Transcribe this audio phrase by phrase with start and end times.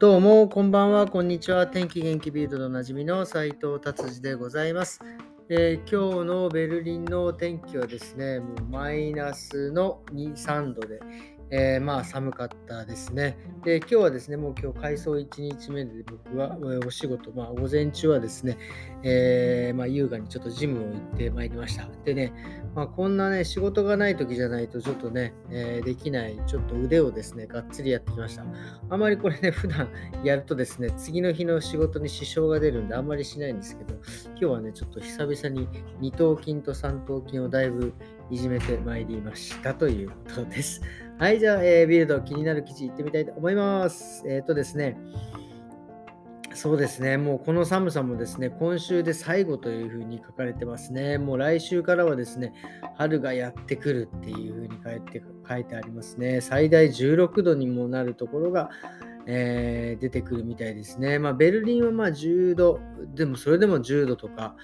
[0.00, 1.66] どうも、こんばんは、こんにちは。
[1.66, 5.00] 天気元気ビルドでおなじみの斉藤達治でございます、
[5.50, 11.00] えー、今日のベルリンの天気はですね、もうマイナスの2、3度で、
[11.50, 13.38] えー、まあ寒かったですね。
[13.64, 18.58] で、今日はですね、もう今日改装1日目で僕はお仕事、まあ午前中はですね、
[19.02, 21.88] えー、まあ優雅にちょっとジムを行ってまいりました。
[22.04, 22.32] でね、
[22.74, 28.44] まあこんなね、仕事がない時じゃないとちょっとね、えー、できない、ちょっと腕をですね、がっつりやってきました。
[28.90, 29.88] あまりこれね、普段
[30.24, 33.94] やるとですね、次の日の仕事に支障が出るんであんまりしないんですけど、
[34.30, 35.68] 今日はね、ちょっと久々に
[36.00, 37.94] 二頭筋と三頭筋をだいぶ
[38.30, 40.82] いじめてまいりましたということです。
[41.18, 44.24] はい、じゃあ、えー、ビルド気になる記事いってみたいと思います。
[44.26, 44.96] えっ、ー、とですね、
[46.54, 51.16] そうですね、もうこの寒さもですね、今週で最後というふうに書かれてますね。
[51.16, 52.52] もう来週からはですね、
[52.96, 56.40] 春がやってくるっていうふうに書いて書いてありますね。
[56.40, 58.70] 最大16度にもなるところが、
[59.30, 61.18] えー、出てくるみたいですね。
[61.18, 62.80] まあ、ベルリンはまあ10度、
[63.14, 64.56] でもそれでも10度とか、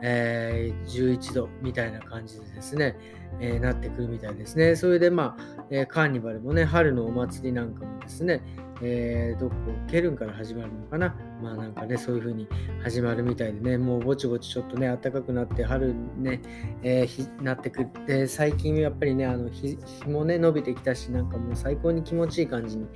[0.00, 2.96] えー、11度みたいな感じでですね、
[3.40, 4.76] えー、なってくるみたいですね。
[4.76, 8.42] それでまあ、え、カーニバルもね、春のお祭りなんかもですね、
[8.82, 9.54] えー、どこ
[9.88, 11.14] ケルンから始まるのかな？
[11.40, 12.48] まあなんかね、そういう風に
[12.82, 16.40] 始まるみたいでね、もうぼちぼちちょっとね、暖かくなって春ね、
[16.82, 22.86] えー、なってくって、最近やっぱりね、あの日日もね、伸びてきたし、なんかもう最高に気持ちいい感じに、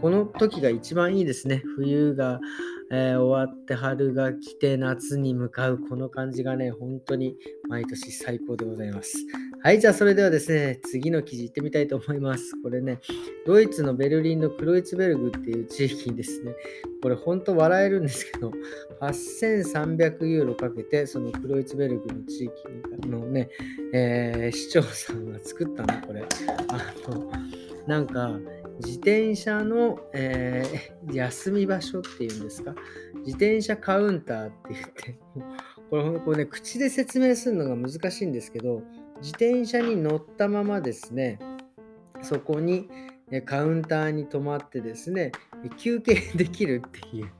[0.00, 1.62] この時が一番いいですね。
[1.76, 2.40] 冬が、
[2.92, 7.36] えー、終わって春が来て夏に向かうこの感じがね、本当に
[7.68, 9.14] 毎年最高でございます。
[9.62, 12.54] はい、じゃあそれではですね、次の記事行ってみたいと思います。
[12.62, 12.98] これね、
[13.46, 16.54] ドイツのベルリンのクロイツベルグっていう地域にですね、
[17.02, 18.52] これ本当笑えるんですけど、
[19.02, 23.50] 8300ユーロかけて、そのクロイツベルグの地域のね、
[23.92, 26.24] えー、市長さんが作ったの、これ。
[26.68, 27.30] あの、
[27.86, 28.40] なんか、
[28.82, 32.74] 自転車の、えー、休み場所っていうんですか、
[33.26, 35.18] 自転車カウンターって言って、
[35.90, 38.82] これこれね、口で説明するのが難しいんですけど、
[39.20, 41.38] 自転車に乗ったままですね、
[42.22, 42.88] そこに
[43.44, 45.32] カウンターに止まってですね、
[45.76, 47.30] 休憩できるっていう。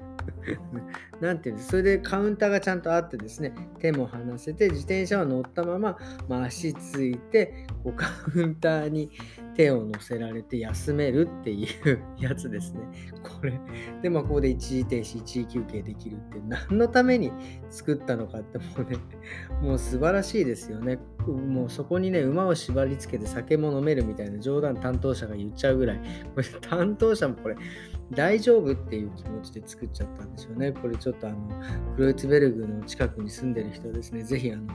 [1.20, 5.98] なんていうんですそれでカウンターがちゃんとあってですね、手も離せて、自転車は乗ったまま、
[6.28, 9.10] まあ、足ついて、こうカウンターに
[9.55, 12.81] 手を乗せられて休めるっていう やつですね。
[13.22, 13.61] これ。
[14.03, 17.33] で、まあ、ここで一時停止、一時休憩できるって、何のために
[17.69, 18.97] 作ったのかってもうね、
[19.62, 20.99] もう素晴らしいですよね。
[21.27, 26.00] もうそこにね、馬を縛り付けて酒も飲めるみたいな冗談担当者が言っちゃうぐらい、
[26.34, 27.56] こ れ担当者もこれ、
[28.12, 30.72] 大丈夫っていう気持ちで作っちゃったんでしょうね。
[30.72, 31.37] これちょっとあの、
[31.94, 34.67] クロイツベルグの近くに住んでる人ですね、ぜひあの、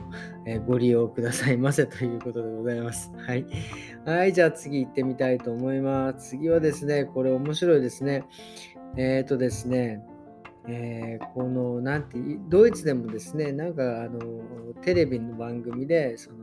[0.46, 3.12] え、ご利用くださいませということでございます。
[3.16, 3.44] はい。
[4.04, 6.30] はい、じゃあ次行ってみたいと思います。
[6.30, 8.24] 次はですね、これ面白いですね。
[8.96, 10.04] えっ、ー、とですね、
[10.68, 12.18] えー、この、なんて、
[12.48, 14.20] ドイツでもですね、なんか、あの、
[14.82, 16.38] テレビの番組で、その、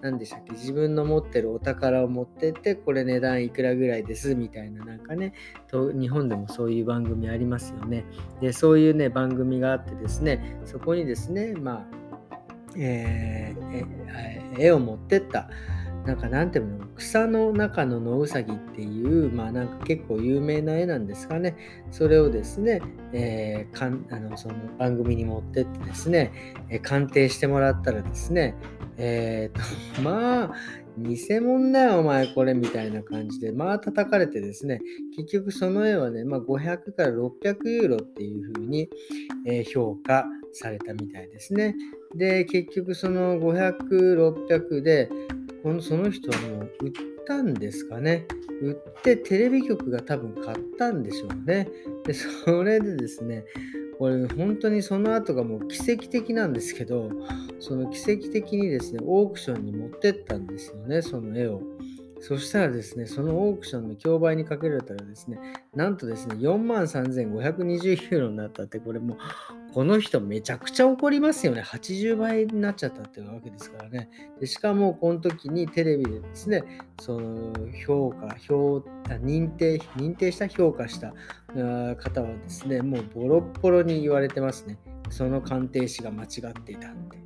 [0.00, 5.34] 何でしたっけ、自分の持ってるお宝を持ってって、これ値段いくらぐらいですみたいな、なんかね、
[5.68, 8.06] と日本でもそういう番組ありますよね。
[8.40, 12.05] で、そういうね、番組があってですね、そこにですね、まあ、
[12.78, 15.48] えー、絵を持ってった、
[16.04, 21.56] なんかなんていうの草の中の野うさぎっていうまあなんか結構有名な絵なんですかね。
[21.90, 22.80] それをですね、
[23.12, 26.32] えー、かんあのその番組に持ってってですね、
[26.70, 28.54] えー、鑑定してもらったらですね
[28.98, 30.54] えー、と まあ
[30.98, 34.80] 偽物だよお前これみたいな感じでまあ叩かれてですね
[35.14, 38.88] 結局その絵はね、まあ、500から600ユーロっていう風に、
[39.46, 40.24] えー、評価
[40.56, 41.74] されたみたいですね
[42.14, 43.76] で結局その500、
[44.48, 45.08] 600で
[45.62, 46.92] このその人はもう売っ
[47.26, 48.24] たんですかね。
[48.62, 51.68] 売ってテレビ局が多分買ったんでしょうね。
[52.04, 53.44] で、それでですね、
[53.98, 57.10] これ本当にその後がもう奇跡的なんですけど、
[57.58, 61.60] その奇跡的にですね、オークションに持ってったんですよね、その絵を。
[62.20, 65.38] そしたらですね、そのオークションの競売にかけられたらですね、
[65.74, 69.18] なんとですね、4万3520ユーロになったって、これもう、
[69.74, 71.60] この人めちゃくちゃ怒りますよね。
[71.60, 74.08] 80倍になっちゃったっていうわけですからね。
[74.40, 76.64] でしかも、この時にテレビでですね、
[77.00, 77.52] その
[77.86, 81.12] 評価、評認定、認定した評価した
[81.96, 84.78] 方はですね、もうボロッボロに言われてますね。
[85.10, 87.25] その鑑定士が間違っていたって。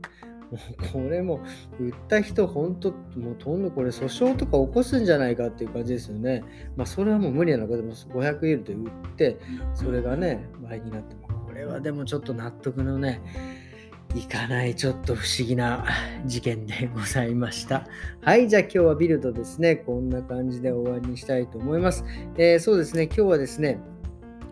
[0.50, 1.40] もうこれも
[1.78, 6.42] 売った人、本当、もうとんどこれ訴訟とか起こすんじゃないかっていう感じですよね。
[6.76, 9.38] まあ、それはもう無理なのか、でも500ユーロで売って、
[9.74, 11.14] それがね、倍になって、
[11.46, 13.20] これはでもちょっと納得のね、
[14.16, 15.84] いかないちょっと不思議な
[16.26, 17.86] 事件でございました。
[18.22, 22.04] はい、じゃあ今日はビルドですね、こんな感じで終わりにしたいと思います。
[22.36, 23.78] えー、そうですね、今日はですね、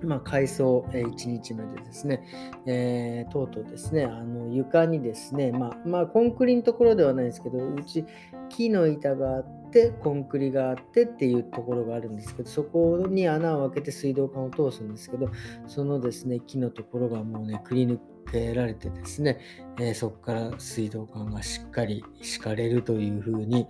[0.03, 2.23] まあ、改装、1日目でですね、
[2.67, 8.05] えー、とうとうですね、あの床にですね、まあ、まあ、コンクリのところではないですけど、うち
[8.49, 15.31] 木の板があって、コンクリがあってっていうところがあるんですけど、そこに穴を開けて水道管を通すんですけど、
[15.67, 17.99] そのですね、木のところがもうね、くり抜
[18.31, 19.39] けられてですね、
[19.81, 23.67] えー、そこから水道管がしっかり敷かれるという風に、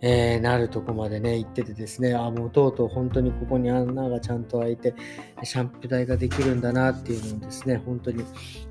[0.00, 4.94] えー、なるとこまでね、行っててですね、あ、もうとうとう本当にここに穴がちゃんと開いて、
[5.42, 8.24] シャンプー台ができるんだなっていうのをですね、本当に、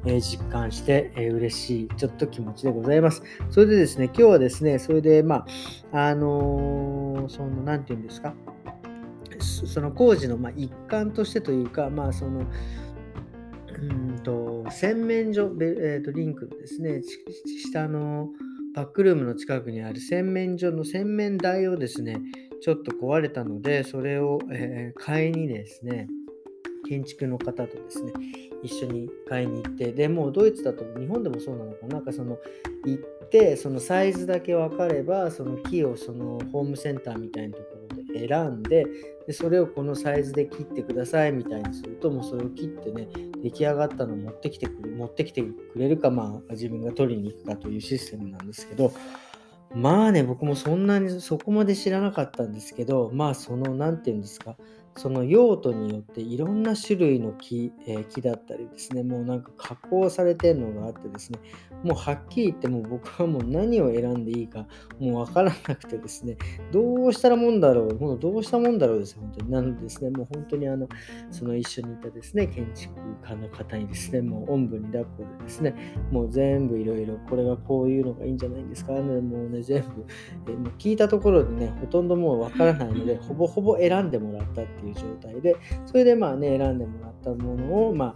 [0.05, 3.23] えー、実感して、えー、嬉しい、ちょっと気持ちでございます。
[3.49, 5.45] それでですね、今日はですね、それで、ま
[5.91, 8.33] あ、あのその、なんて言うんですか、
[9.39, 12.45] その工事のま一環としてというか、まあ、その、
[14.23, 17.01] と洗面所、えー、とリンクのですね、
[17.63, 18.29] 下の
[18.73, 22.18] バックルームの近くにある洗面所の洗面台をですね、
[22.62, 26.07] ちょっと壊れたので、それを、えー、買いにですね、
[26.88, 28.13] 建築の方とですね、
[28.63, 32.38] 一緒に買いに行って、でもうドイツだと日本でもそうなのかな、なんかその
[32.85, 38.85] 行って、そのサイズだけ分かれば、その木をそのホームセンターみたいなところで選んで、
[39.27, 43.07] でそれをこのサイズで切ってくださいみたいにすると、もうそれを切ってね、
[43.43, 48.91] 出来上がったのを持ってきてくれ持ってきてくれるか、まあ自分が取りに行くかというシステムなんですけど、
[49.73, 54.57] まあね、僕もそんなにそこまで知らなかったんですけど、まあその、何て言うんですか、
[54.97, 61.39] その用途によっていろんな種類の木,、えー、木だったりですね、もうなんか加工されてるのがあってですね、
[61.83, 64.67] もうはっきり言ってもう僕はもう何を選んでいいか
[64.99, 66.38] もうわからなくてですね、
[66.71, 69.51] どうしたらもんだろう、もうどうしたもんだろうです、本当に。
[69.51, 70.88] なのでですね、もう本当にあの、
[71.31, 72.93] その一緒にいたですね、建築
[73.23, 75.73] 家の方にですね、もうおんぶに抱っこでですね、
[76.11, 80.05] もう全部いろいろ、これがこういうのがいいんじゃないんですかね、もうね、全部、
[80.51, 85.55] えもう聞いたところでね、ほとんどもうわからないので、ほぼほぼ選んでもらったってていう状態で、
[85.85, 88.15] それでまあね、選んでもらったものを、ま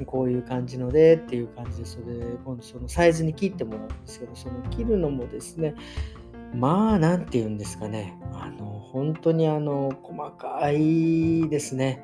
[0.00, 5.74] あ、こういう感じのでっていう感じで、それで今度そのサイズに切ってもらうんですけど、その切るのもですね、
[6.54, 12.02] まあ、なんて言うんですかね、あの、本当にあの、細かいですね。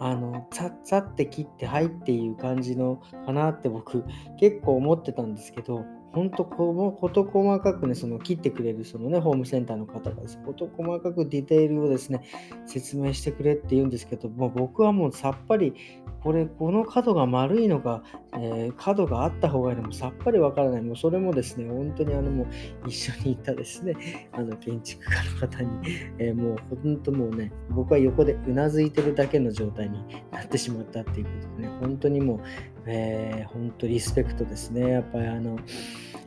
[0.00, 4.04] あの、さっさって切って、はいっていう感じのかなって僕
[4.38, 5.84] 結構思ってたんですけど、
[6.18, 12.24] 本当こ事細かくね、その切ってくれるそのね、ホームセンターの方がです、事細かくディテールをですね、
[12.66, 15.74] 説明してくれって言うんですけど、もう僕はもうさっぱり、
[16.20, 18.02] これ、この角が丸いのか、
[18.34, 20.82] えー、角があった方がいいのもさっぱりわからない。
[20.82, 23.94] もうそれもですね、本当にあのもう一緒にいたですね、
[24.32, 25.70] あの建築家の方に、
[26.18, 32.40] えー、もう本当もうね、僕は横でうなずいてるだけの状態になってしまったっていうことでね、本当にもう、
[32.86, 34.90] えー、本当リスペクトですね。
[34.90, 35.56] やっぱりあの、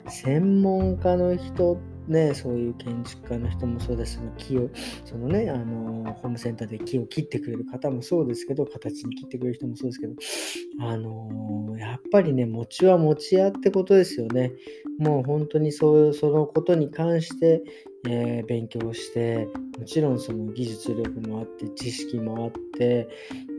[0.07, 4.69] 専門家の人ね、そういう建築家の人もそうですその木を、
[5.05, 10.13] そのね、あの、ホームセンターで木を切ってくれる方もそうですけど、形に切ってくれる人もそうですけど、
[10.81, 14.51] あの、やっぱりね、餅は餅屋ってことですよね。
[14.99, 17.63] もう本当にそう、そのことに関して、
[18.07, 23.07] えー、勉強して、もちろんその技術力もあって、知識もあって、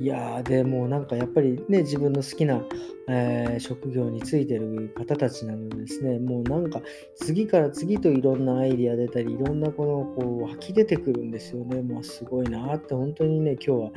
[0.00, 2.60] いやー、でもなんかやっぱりね、自分の好きな、
[3.08, 6.80] えー、職業についてる方たちなのでですね、もうなんか
[7.14, 11.80] 次から次といろんなアイディア出たり、いろんなこのこう湧き出てくるんですよね。
[11.82, 13.90] もうすごいなって本当にね、今日は、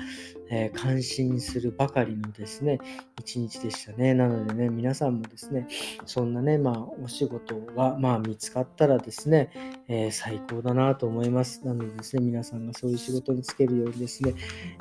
[0.50, 2.80] えー、感心するばかりのですね、
[3.20, 4.14] 一日でしたね。
[4.14, 5.68] なのでね、皆さんもですね、
[6.06, 9.50] そんなね、まあお仕事がまあ見つかったらですね、
[9.88, 11.66] えー、最高だなと思います。
[11.66, 14.34] なのでですね、皆さんがそういう仕事に就けるようにですね、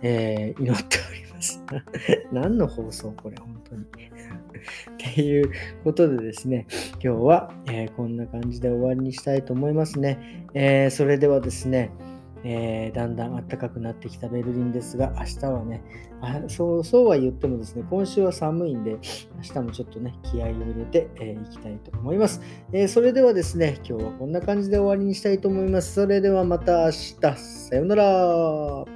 [0.03, 1.63] えー、祈っております。
[2.33, 3.85] 何の放送これ、本当に。
[3.85, 5.51] っていう
[5.83, 10.47] ことでですね、今日は、えー、こんな感じで終わりにしたいと思いますね。
[10.55, 11.91] え、それではですね、
[12.45, 15.83] えー、だんだん暖かくなってきたベルリンですが、明日はね、
[16.21, 18.99] あそうそうは言ってもですね、今週は寒いんで、
[19.37, 25.95] 明日もちょっとね、気合を入れてい、えー、きたいと思います、えー、それではですね、今日はこんな感じで終わりにしたいと思います。
[25.95, 28.94] それではまた明日、さようなら。